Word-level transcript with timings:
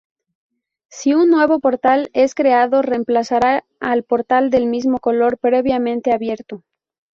Si 0.89 1.13
un 1.13 1.29
nuevo 1.29 1.59
portal 1.59 2.09
es 2.13 2.33
creado, 2.33 2.81
reemplazará 2.81 3.65
al 3.79 4.01
portal 4.01 4.49
del 4.49 4.65
mismo 4.65 4.97
color 4.99 5.37
previamente 5.37 6.11
abierto. 6.11 6.63